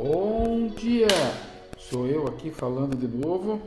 [0.00, 1.08] Bom dia!
[1.76, 3.60] Sou eu aqui falando de novo,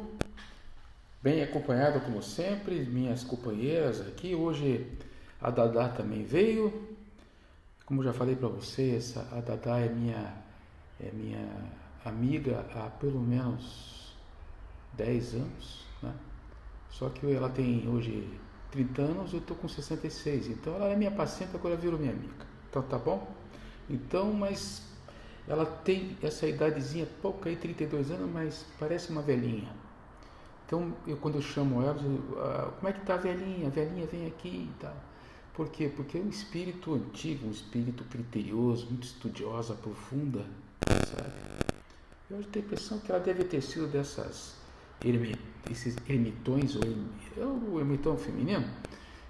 [1.21, 4.33] bem acompanhado como sempre, minhas companheiras aqui.
[4.33, 4.87] Hoje
[5.41, 6.87] a Dadá também veio.
[7.85, 10.33] Como já falei para vocês, a Dadá é minha,
[11.01, 11.45] é minha
[12.05, 14.15] amiga há pelo menos
[14.93, 16.13] 10 anos, né?
[16.91, 18.25] Só que ela tem hoje
[18.71, 20.47] 30 anos, eu estou com 66.
[20.47, 22.47] Então ela é minha paciente, agora virou minha amiga.
[22.69, 23.29] Então tá bom?
[23.89, 24.90] Então, mas
[25.47, 29.69] ela tem essa idadezinha pouca aí, 32 anos, mas parece uma velhinha.
[30.65, 33.67] Então, eu quando eu chamo ela, eu, ah, como é que tá a velhinha?
[33.67, 34.95] A velhinha vem aqui e tal.
[35.53, 35.91] Por quê?
[35.93, 40.45] Porque é um espírito antigo, um espírito criterioso, muito estudiosa, profunda,
[40.87, 41.33] sabe?
[42.29, 44.55] Eu tenho a impressão que ela deve ter sido dessas
[45.69, 46.83] esses ermitões, ou
[47.37, 48.65] é o ermitão feminino,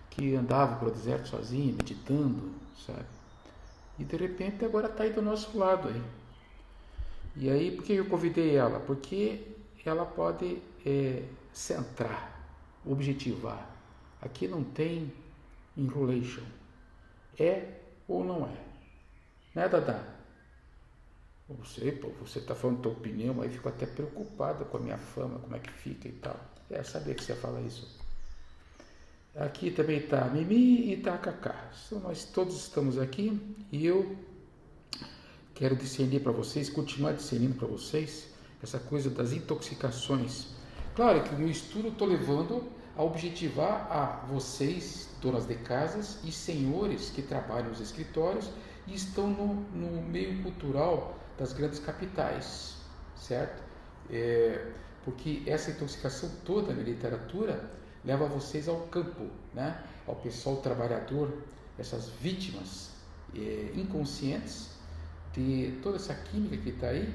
[0.10, 2.52] que andava pelo deserto sozinho, meditando,
[2.86, 3.06] sabe?
[4.02, 6.02] E de repente agora está aí do nosso lado aí.
[7.36, 8.80] E aí, por que eu convidei ela?
[8.80, 9.48] Porque
[9.86, 12.42] ela pode é, centrar,
[12.84, 13.70] objetivar.
[14.20, 15.14] Aqui não tem
[15.78, 16.42] enrolation.
[17.40, 18.58] É ou não é?
[19.54, 20.04] Né, Dada?
[21.48, 25.38] Você, pô, você está falando tua opinião, aí fico até preocupado com a minha fama,
[25.38, 26.40] como é que fica e tal.
[26.72, 28.01] É, sabia que você ia falar isso.
[29.36, 31.72] Aqui também está Mimi e está Cacá.
[32.04, 33.40] Nós todos estamos aqui
[33.72, 34.18] e eu
[35.54, 38.28] quero discernir para vocês, continuar discernindo para vocês
[38.62, 40.48] essa coisa das intoxicações.
[40.96, 47.10] Claro que no estudo estou levando a objetivar a vocês, donas de casas e senhores
[47.10, 48.52] que trabalham nos escritórios
[48.86, 52.76] e estão no, no meio cultural das grandes capitais,
[53.16, 53.64] certo?
[54.10, 54.74] É,
[55.06, 59.84] porque essa intoxicação toda na literatura leva vocês ao campo, né?
[60.08, 61.32] ao pessoal trabalhador,
[61.78, 62.90] essas vítimas
[63.36, 64.72] é, inconscientes
[65.34, 67.14] de toda essa química que está aí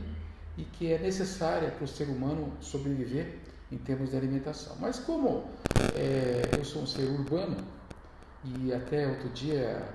[0.56, 3.38] e que é necessária para o ser humano sobreviver
[3.70, 4.76] em termos de alimentação.
[4.80, 5.44] Mas como
[5.94, 7.56] é, eu sou um ser urbano
[8.44, 9.86] e até outro dia,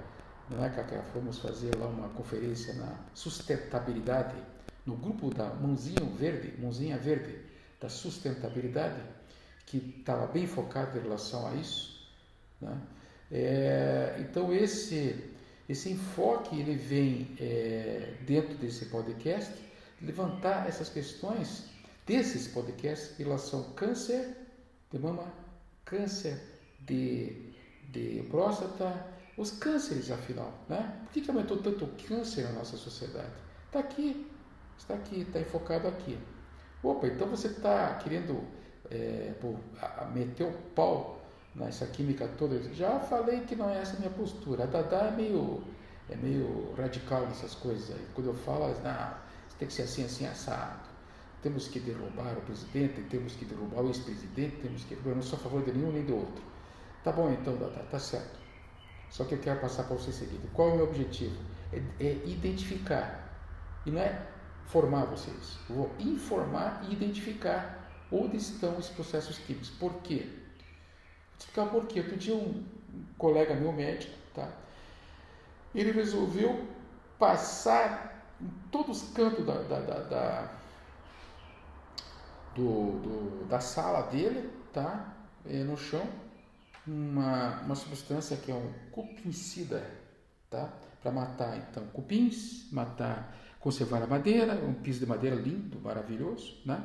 [0.49, 4.35] não é, Cacá, fomos fazer lá uma conferência na sustentabilidade
[4.85, 7.39] no grupo da Mãozinha Verde, Mãozinha Verde
[7.79, 9.01] da sustentabilidade,
[9.65, 12.09] que estava bem focado em relação a isso.
[12.59, 12.77] Né?
[13.31, 15.31] É, então esse
[15.69, 19.53] esse enfoque ele vem é, dentro desse podcast
[20.01, 21.65] levantar essas questões
[22.05, 24.35] desses podcasts em relação ao câncer
[24.91, 25.31] de mama,
[25.85, 26.37] câncer
[26.81, 27.53] de,
[27.89, 29.05] de próstata,
[29.37, 30.99] os cânceres afinal, né?
[31.05, 33.31] Por que, que aumentou tanto o câncer na nossa sociedade?
[33.67, 34.27] Está aqui,
[34.77, 36.19] está aqui, está enfocado aqui.
[36.83, 38.43] Opa, então você está querendo
[38.89, 41.21] é, pô, o pau
[41.55, 42.61] nessa química toda.
[42.73, 44.63] Já falei que não é essa a minha postura.
[44.63, 45.63] A Dada é meio,
[46.09, 48.07] é meio radical nessas coisas aí.
[48.13, 49.13] Quando eu falo, não,
[49.59, 50.89] tem que ser assim, assim, assado.
[51.41, 54.93] Temos que derrubar o presidente, temos que derrubar o ex-presidente, temos que.
[54.93, 56.43] Eu não sou a favor de nenhum nem do outro.
[57.03, 58.39] Tá bom então, Dada, tá certo.
[59.09, 60.47] Só que eu quero passar para você seguinte.
[60.53, 61.35] Qual é o meu objetivo?
[61.73, 63.29] É, é identificar.
[63.85, 64.27] E não é
[64.67, 65.57] formar vocês.
[65.69, 67.80] Eu vou informar e identificar
[68.11, 69.69] onde estão os processos químicos.
[69.69, 70.27] Por quê?
[70.27, 71.99] Vou explicar por quê.
[71.99, 72.63] Outro dia um
[73.17, 74.51] colega meu médico, tá?
[75.73, 76.67] Ele resolveu
[77.17, 80.51] passar em todos os cantos da, da, da, da
[82.55, 85.13] do, do, da sala dele, tá?
[85.45, 86.05] É, no chão,
[86.85, 89.89] uma, uma substância que é um cupincida,
[90.49, 90.71] tá?
[91.01, 96.83] Para matar, então, cupins, matar, conservar a madeira, um piso de madeira lindo, maravilhoso, né?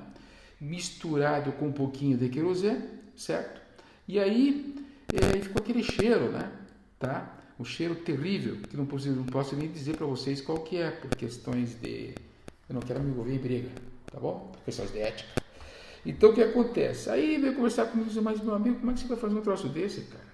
[0.60, 2.84] Misturado com um pouquinho de querosene,
[3.14, 3.60] certo?
[4.08, 4.74] E aí
[5.12, 6.50] é, ficou aquele cheiro, né?
[6.98, 7.38] Tá?
[7.58, 10.90] Um cheiro terrível, que não posso, não posso nem dizer para vocês qual que é,
[10.90, 12.14] por questões de...
[12.68, 13.70] Eu não quero me envolver em briga,
[14.10, 14.50] tá bom?
[14.52, 15.42] Por questões de ética.
[16.04, 17.10] Então o que acontece?
[17.10, 19.34] Aí veio conversar comigo e disse, mas meu amigo, como é que você vai fazer
[19.34, 20.26] um troço desse, cara?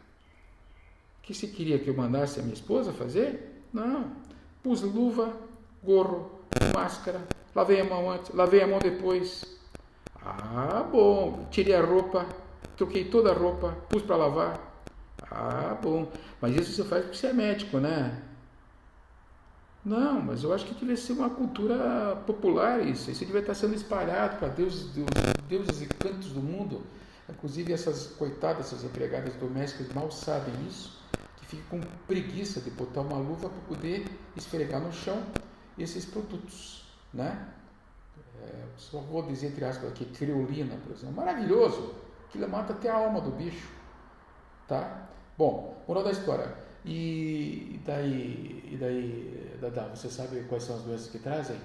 [1.22, 3.62] Que você queria que eu mandasse a minha esposa fazer?
[3.72, 4.12] Não.
[4.62, 5.34] Pus luva,
[5.82, 6.38] gorro,
[6.74, 9.44] máscara, lavei a mão antes, lavei a mão depois,
[10.24, 11.46] ah, bom.
[11.50, 12.26] Tirei a roupa,
[12.76, 14.60] troquei toda a roupa, pus para lavar.
[15.30, 16.10] Ah, bom.
[16.40, 18.22] Mas isso você faz porque você é médico, né?
[19.84, 23.10] Não, mas eu acho que devia ser uma cultura popular isso.
[23.10, 24.90] Isso devia estar sendo espalhado para deuses,
[25.48, 26.82] deuses e cantos do mundo.
[27.28, 31.00] Inclusive essas coitadas, essas empregadas domésticas mal sabem isso,
[31.36, 35.20] que ficam com preguiça de botar uma luva para poder esfregar no chão
[35.78, 37.48] esses produtos, né?
[38.42, 41.94] É, só vou dizer entre aspas aqui, criolina, por exemplo, maravilhoso,
[42.28, 43.70] aquilo mata até a alma do bicho,
[44.66, 45.08] tá?
[45.36, 46.54] Bom, moral da história,
[46.84, 49.58] e daí, e daí,
[49.94, 51.58] você sabe quais são as doenças que trazem?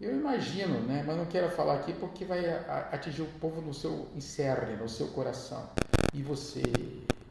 [0.00, 1.02] Eu imagino, né?
[1.06, 2.44] Mas não quero falar aqui porque vai
[2.92, 5.70] atingir o povo no seu incerne, no seu coração.
[6.12, 6.62] E você,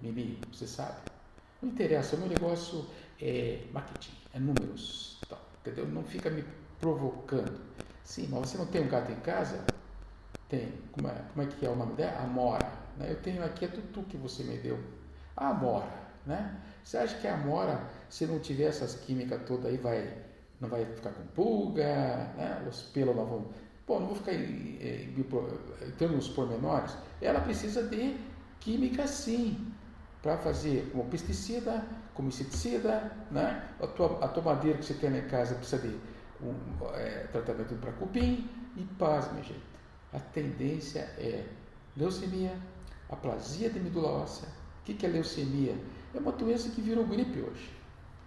[0.02, 0.98] Mimi, você sabe?
[1.62, 2.86] Não interessa, o meu negócio
[3.22, 5.88] é marketing, é números, tá, entendeu?
[5.88, 6.44] Não fica me
[6.86, 7.60] provocando.
[8.04, 9.60] Sim, mas você não tem um gato em casa?
[10.48, 10.72] Tem.
[10.92, 12.22] Como é, como é que é o nome dela?
[12.22, 12.72] Amora.
[12.98, 13.08] Né?
[13.10, 14.80] Eu tenho aqui a tutu que você me deu.
[15.36, 15.92] A Amora,
[16.26, 16.62] né?
[16.84, 20.26] Você acha que a Amora, se não tiver essas químicas todas aí, vai
[20.62, 21.84] não vai ficar com pulga,
[22.38, 22.64] né?
[22.70, 23.46] os pelos não vão.
[23.86, 26.96] Bom, não vou ficar entrando nos pormenores.
[27.22, 28.18] Ela precisa de
[28.62, 29.74] química sim,
[30.22, 31.84] para fazer como pesticida,
[32.14, 33.68] como inseticida, né?
[33.82, 35.96] A tua, a tua madeira que você tem lá em casa precisa de
[36.50, 38.88] um é, tratamento para cupim e
[39.32, 39.64] minha gente.
[40.14, 41.46] A tendência é
[41.96, 42.58] leucemia,
[43.10, 44.48] aplasia de medula óssea.
[44.82, 45.76] O que, que é leucemia?
[46.14, 47.70] É uma doença que virou gripe hoje.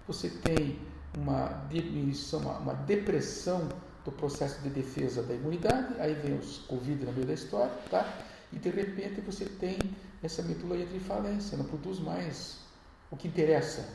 [0.07, 0.79] Você tem
[1.17, 3.69] uma diminuição, uma, uma depressão
[4.05, 8.07] do processo de defesa da imunidade, aí vem os Covid no meio da história, tá?
[8.53, 9.79] E de repente você tem
[10.23, 12.59] essa medula de falência, não produz mais
[13.11, 13.87] o que interessa,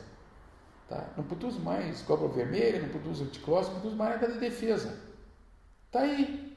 [0.88, 1.12] tá?
[1.16, 4.98] Não produz mais glóbulo vermelho, não produz anticlose, não produz mais nada de defesa.
[5.90, 6.56] Tá aí,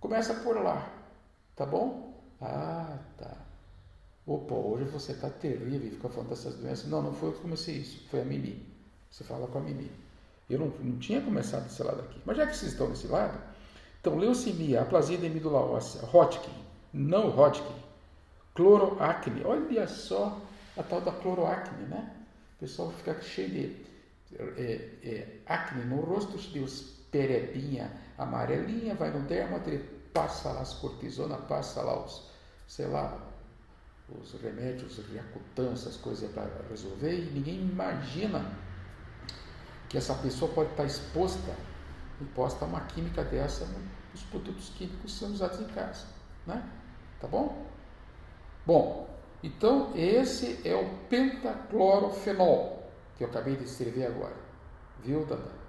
[0.00, 0.90] começa por lá,
[1.54, 2.22] tá bom?
[2.40, 3.36] Ah, tá.
[4.26, 6.88] Opa, hoje você está terrível e fica falando dessas doenças.
[6.88, 8.66] Não, não foi eu que comecei isso, foi a Mimi.
[9.10, 9.90] Você fala com a Mimi.
[10.48, 12.20] Eu não, não tinha começado desse lado aqui.
[12.24, 13.38] Mas já que vocês estão desse lado,
[14.00, 16.54] então leucemia, aplasia de medula óssea, Hodgkin,
[16.92, 17.74] não Hodgkin,
[18.54, 19.44] cloroacne.
[19.44, 20.40] Olha só
[20.76, 22.16] a tal da cloroacne, né?
[22.60, 23.90] Pessoal fica cheio de
[24.38, 30.60] é, é, acne no rosto, de os perebinha amarelinha, vai no dermato, ele passa lá
[30.60, 32.28] as cortisona, passa lá os,
[32.68, 33.18] sei lá,
[34.08, 38.56] os remédios, Riacutan, essas coisas para resolver, e ninguém imagina
[39.88, 41.56] que essa pessoa pode estar exposta,
[42.20, 43.66] exposta a uma química dessa
[44.12, 46.06] nos produtos químicos que são usados em casa.
[46.46, 46.62] Né?
[47.20, 47.66] Tá bom?
[48.66, 49.09] Bom,
[49.42, 54.36] então esse é o pentaclorofenol, que eu acabei de escrever agora.
[55.02, 55.60] Viu, Dada?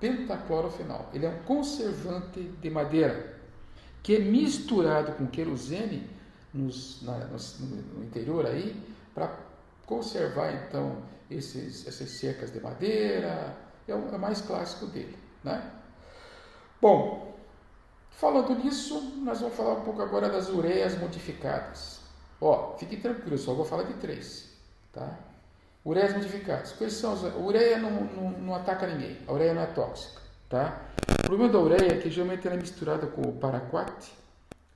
[0.00, 1.06] Pentaclorofenol.
[1.14, 3.36] Ele é um conservante de madeira
[4.02, 6.08] que é misturado com querosene
[6.52, 7.38] nos, na, no,
[7.98, 8.80] no interior aí
[9.14, 9.34] para
[9.84, 13.56] conservar então esses, essas cercas de madeira,
[13.88, 15.16] é o, é o mais clássico dele.
[15.42, 15.72] Né?
[16.80, 17.36] Bom,
[18.10, 22.00] falando nisso, nós vamos falar um pouco agora das ureias modificadas.
[22.40, 24.50] Ó, fique tranquilo, só vou falar de três.
[24.92, 25.18] Tá?
[25.84, 26.72] Ureias modificadas.
[26.72, 27.24] Quais são as...
[27.24, 30.20] A ureia não, não, não ataca ninguém, a ureia não é tóxica.
[30.48, 30.82] Tá?
[31.20, 34.12] O problema da ureia é que geralmente ela é misturada com o paraquat,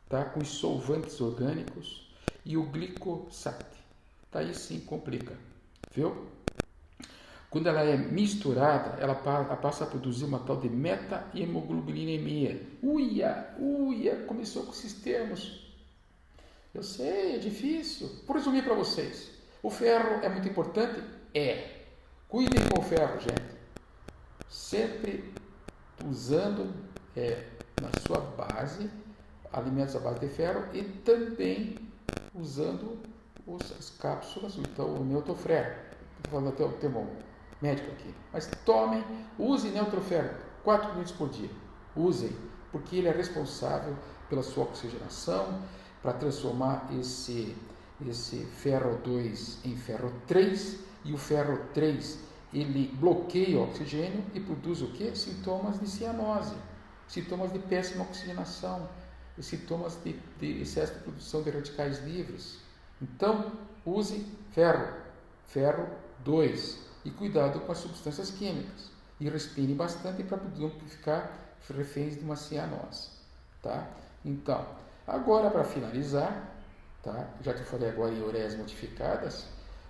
[0.09, 0.25] tá?
[0.25, 2.11] com os solvantes orgânicos
[2.45, 3.79] e o glicosato.
[4.31, 4.41] Tá?
[4.41, 5.35] Aí sim complica.
[5.93, 6.27] Viu?
[7.51, 12.65] Quando ela é misturada, ela passa a produzir uma tal de meta-hemoglobinemia.
[12.81, 15.70] Uia, uia, começou com esses termos.
[16.73, 18.09] Eu sei, é difícil.
[18.27, 19.31] Por resumir para vocês,
[19.63, 21.03] o ferro é muito importante?
[21.35, 21.81] É.
[22.29, 23.59] Cuidem com o ferro, gente.
[24.49, 25.33] Sempre
[26.07, 26.73] usando
[27.17, 27.45] é,
[27.81, 28.89] na sua base
[29.53, 31.77] alimentos à base de ferro e também
[32.35, 32.99] usando
[33.47, 35.75] os, as cápsulas, então o neutofrero.
[36.17, 37.11] Estou falando até o termo
[37.61, 38.15] médico aqui.
[38.33, 39.05] Mas tomem,
[39.39, 41.50] usem neutroferro 4 minutos por dia.
[41.97, 42.31] Usem,
[42.71, 43.97] porque ele é responsável
[44.29, 45.61] pela sua oxigenação,
[46.02, 47.57] para transformar esse,
[48.07, 52.19] esse ferro 2 em ferro 3, e o ferro 3
[52.52, 55.14] ele bloqueia o oxigênio e produz o que?
[55.14, 56.57] Sintomas de cianose,
[57.07, 58.88] sintomas de péssima oxigenação,
[59.38, 62.59] sintomas de, de excesso de produção de radicais livres.
[63.00, 63.52] Então,
[63.87, 64.95] use ferro,
[65.45, 65.88] ferro
[66.25, 68.90] 2 e cuidado com as substâncias químicas.
[69.19, 73.11] E respire bastante para não ficar reféns de uma cianose.
[73.62, 73.87] Tá?
[74.25, 74.66] Então,
[75.11, 76.55] agora para finalizar,
[77.02, 77.29] tá?
[77.43, 79.47] já que eu falei agora em ureias modificadas,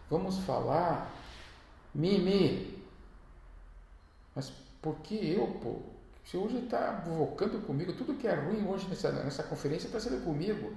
[0.08, 1.10] vamos falar
[1.94, 2.82] Mimi.
[4.34, 5.80] Mas por que eu, pô?
[6.24, 10.24] Você hoje está provocando comigo, tudo que é ruim hoje nessa, nessa conferência está sendo
[10.24, 10.72] comigo.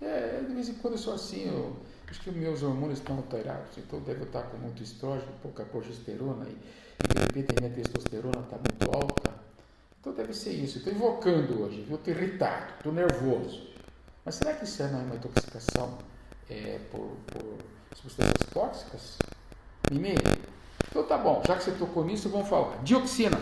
[0.00, 1.76] É, de vez em quando eu sou assim, eu,
[2.08, 7.14] acho que meus hormônios estão alterados, então devo estar com muito estrógeno, pouca progesterona e
[7.14, 9.27] de repente a minha testosterona está muito alta.
[10.08, 10.78] Então deve ser isso.
[10.78, 13.68] Estou invocando hoje, estou irritado, estou nervoso.
[14.24, 15.98] Mas será que isso é uma intoxicação
[16.48, 17.58] é, por, por
[17.94, 19.18] substâncias tóxicas?
[19.92, 20.14] Mimi?
[20.88, 22.82] Então tá bom, já que você tocou nisso, vamos falar.
[22.82, 23.38] Dioxina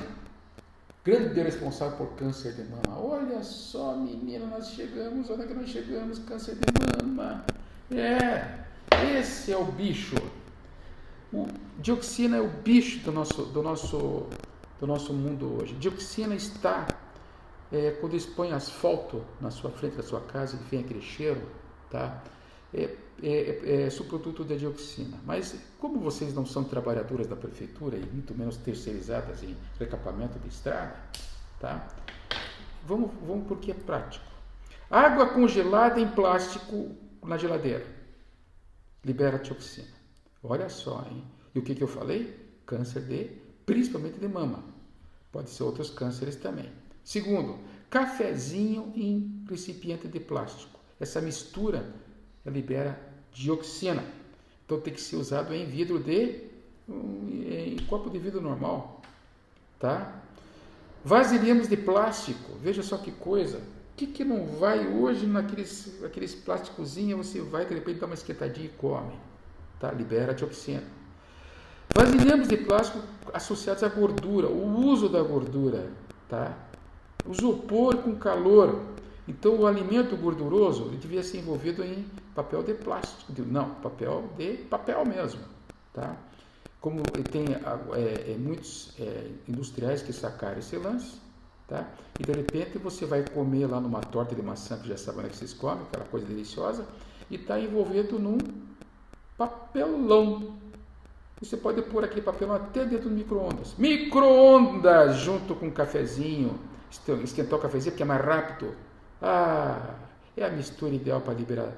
[1.04, 3.00] grande responsável por câncer de mama.
[3.00, 6.18] Olha só, menina, nós chegamos, é que nós chegamos?
[6.18, 7.44] Câncer de mama.
[7.92, 10.16] É, esse é o bicho.
[11.32, 11.46] O
[11.78, 14.26] dioxina é o bicho do nosso, do nosso,
[14.80, 15.74] do nosso mundo hoje.
[15.74, 16.86] Dioxina está
[17.72, 21.42] é, quando eles põem asfalto na sua frente da sua casa e vem aquele cheiro,
[21.90, 22.22] tá?
[22.72, 25.18] É, é, é, é subproduto da dioxina.
[25.24, 30.48] Mas como vocês não são trabalhadoras da prefeitura e muito menos terceirizadas em recapamento de
[30.48, 30.96] estrada,
[31.58, 31.88] tá?
[32.86, 34.24] Vamos, vamos porque é prático.
[34.90, 37.96] Água congelada em plástico na geladeira
[39.06, 39.86] libera dioxina.
[40.42, 41.24] Olha só, hein?
[41.54, 42.60] E o que, que eu falei?
[42.66, 43.30] Câncer de,
[43.66, 44.64] principalmente de mama.
[45.32, 46.70] Pode ser outros cânceres também.
[47.04, 47.58] Segundo,
[47.90, 50.78] cafezinho em recipiente de plástico.
[50.98, 51.92] Essa mistura
[52.46, 52.98] libera
[53.32, 54.02] dioxina.
[54.64, 56.46] Então tem que ser usado em vidro de
[56.88, 59.02] em copo de vidro normal,
[59.78, 60.22] tá?
[61.04, 62.56] Vasilhames de plástico.
[62.62, 63.58] Veja só que coisa.
[63.58, 68.14] O que, que não vai hoje naqueles aqueles plásticozinhos, você vai de repente dar uma
[68.14, 69.14] esquentadinha e come,
[69.80, 69.90] tá?
[69.90, 70.82] Libera dioxina.
[71.96, 75.90] Vasilhames de plástico associados à gordura, o uso da gordura,
[76.28, 76.54] tá?
[77.24, 78.82] O isopor com calor.
[79.26, 84.58] Então o alimento gorduroso ele devia ser envolvido em papel de plástico, não, papel de
[84.68, 85.40] papel mesmo,
[85.94, 86.14] tá?
[86.82, 87.00] Como
[87.32, 91.16] tem é, é, muitos é, industriais que sacaram esse lance,
[91.66, 91.88] tá?
[92.20, 95.28] E de repente você vai comer lá numa torta de maçã que já sabe onde
[95.28, 96.84] é que vocês comem, aquela coisa deliciosa,
[97.30, 98.36] e está envolvido num
[99.38, 100.65] papelão.
[101.40, 103.74] Você pode pôr aquele papelão até dentro do micro-ondas.
[103.76, 106.58] Micro-ondas junto com um cafezinho.
[107.22, 108.74] Esquentar o cafezinho porque é mais rápido.
[109.20, 109.96] Ah,
[110.36, 111.72] é a mistura ideal para liberar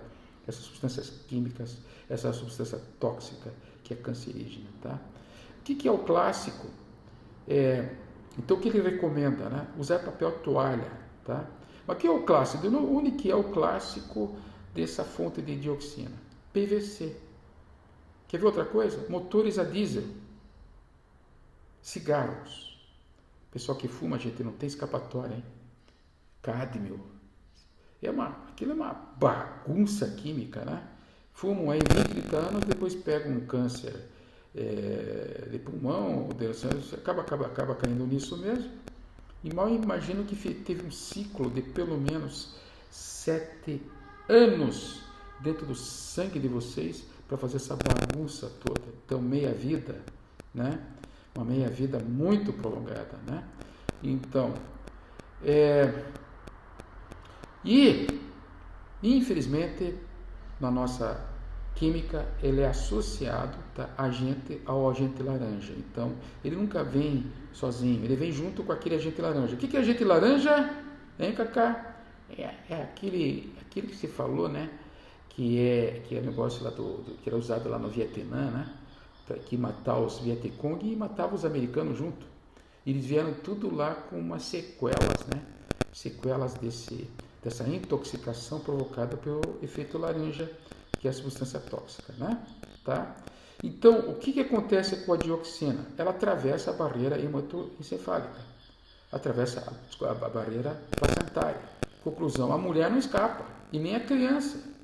[0.46, 4.68] essas substâncias químicas, essa substância tóxica que é cancerígena.
[4.80, 4.98] Tá?
[5.60, 6.68] O que, que é o clássico?
[7.46, 7.88] É,
[8.38, 9.48] então, o que ele recomenda?
[9.48, 9.66] Né?
[9.76, 10.90] Usar papel toalha.
[11.24, 11.44] Tá?
[11.86, 12.66] Mas que é o clássico?
[12.66, 14.36] O que é o clássico
[14.74, 16.12] dessa fonte de dioxina?
[16.52, 17.27] PVC.
[18.28, 19.06] Quer ver outra coisa?
[19.08, 20.04] Motores a diesel.
[21.82, 22.78] Cigarros.
[23.50, 25.44] Pessoal que fuma, gente, não tem escapatória, hein?
[26.42, 27.00] Cádmio,
[28.02, 30.86] é uma, aquilo é uma bagunça química, né?
[31.32, 33.94] Fumam aí 20, 30 anos, depois pegam um câncer
[34.54, 36.46] é, de pulmão, de,
[36.94, 38.70] acaba, acaba, acaba caindo nisso mesmo.
[39.42, 42.56] E mal imagino que teve um ciclo de pelo menos
[42.90, 43.80] sete
[44.28, 45.00] anos
[45.40, 48.80] dentro do sangue de vocês para fazer essa bagunça toda.
[49.04, 50.00] Então, meia vida,
[50.54, 50.80] né?
[51.36, 53.44] Uma meia vida muito prolongada, né?
[54.02, 54.54] Então,
[55.44, 56.04] é,
[57.64, 58.06] e,
[59.02, 59.94] infelizmente,
[60.58, 61.28] na nossa
[61.74, 65.72] química, ele é associado tá, agente ao agente laranja.
[65.76, 66.12] Então,
[66.44, 69.54] ele nunca vem sozinho, ele vem junto com aquele agente laranja.
[69.54, 70.74] O que é agente laranja?
[71.18, 71.96] Hein, Cacá?
[72.36, 74.70] É, é aquele, aquele que se falou, né?
[75.38, 78.74] Que é, que é negócio lá do, do que era usado lá no Vietnã, né?
[79.46, 82.26] Que matar os Vietcong e matava os americanos junto.
[82.84, 85.40] Eles vieram tudo lá com umas sequelas, né?
[85.92, 87.08] Sequelas desse,
[87.40, 90.50] dessa intoxicação provocada pelo efeito laranja,
[90.98, 92.44] que é a substância tóxica, né?
[92.84, 93.14] Tá?
[93.62, 95.86] Então, o que, que acontece com a dioxina?
[95.96, 98.40] Ela atravessa a barreira hematoencefálica,
[99.12, 101.60] atravessa a, a barreira placentária.
[102.02, 104.76] Conclusão, a mulher não escapa, e nem a criança.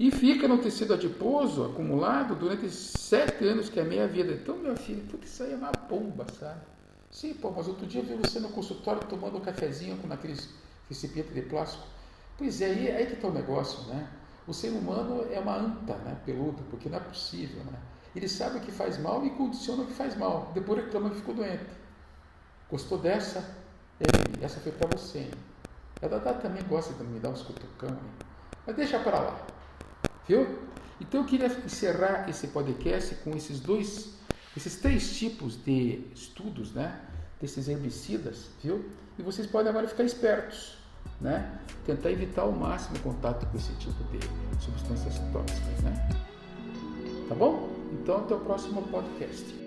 [0.00, 4.32] E fica no tecido adiposo acumulado durante sete anos, que é meia vida.
[4.32, 6.60] Então, meu filho, tudo isso aí é uma bomba, sabe?
[7.10, 10.48] Sim, pô, mas outro dia eu vi você no consultório tomando um cafezinho com aqueles
[10.88, 11.86] recipiente de plástico.
[12.38, 14.08] Pois é, aí, aí que está o negócio, né?
[14.46, 17.78] O ser humano é uma anta, né, peluda, porque não é possível, né?
[18.16, 20.50] Ele sabe o que faz mal e condiciona o que faz mal.
[20.54, 21.64] Depois reclama que ficou doente.
[22.70, 23.38] Gostou dessa?
[24.00, 25.18] É, essa foi para você.
[25.20, 25.30] Hein?
[26.02, 27.96] A Dada também gosta de me dar uns cutucão, hein?
[28.66, 29.46] mas deixa para lá.
[30.28, 30.58] Viu?
[31.00, 34.14] Então eu queria encerrar esse podcast com esses dois,
[34.56, 37.00] esses três tipos de estudos, né?
[37.40, 38.84] Desses herbicidas, viu?
[39.18, 40.82] E vocês podem agora ficar espertos
[41.22, 41.58] né?
[41.86, 44.18] Tentar evitar ao máximo contato com esse tipo de
[44.62, 46.08] substâncias tóxicas, né?
[47.28, 47.68] Tá bom?
[47.92, 49.61] Então até o próximo podcast.